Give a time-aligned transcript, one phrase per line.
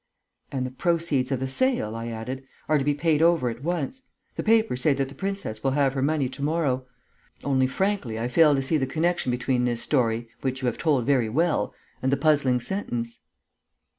[0.51, 4.01] "And the proceeds of the sale," I added, "are to be paid over at once.
[4.35, 6.87] The papers say that the princess will have her money to morrow.
[7.43, 11.05] Only, frankly, I fail to see the connection between this story, which you have told
[11.05, 13.19] very well, and the puzzling sentence...."